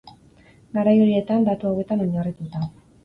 Garai 0.77 0.95
horietan, 1.03 1.45
datu 1.49 1.69
hauetan 1.73 2.03
oinarrituta. 2.07 2.65